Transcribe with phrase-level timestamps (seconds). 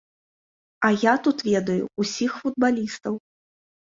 [0.87, 3.13] А я тут ведаю ўсіх футбалістаў.